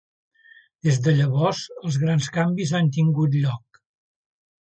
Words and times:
Des 0.87 0.95
de 1.07 1.13
llavors, 1.17 1.59
els 1.83 1.99
grans 2.03 2.31
canvis 2.39 2.73
han 2.79 2.91
tingut 2.97 3.37
lloc. 3.43 3.81